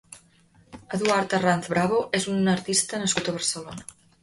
Eduard 0.97 1.35
Arranz 1.39 1.69
Bravo 1.75 2.01
és 2.21 2.27
un 2.33 2.51
artista 2.57 3.05
nascut 3.05 3.29
a 3.35 3.39
Barcelona. 3.39 3.89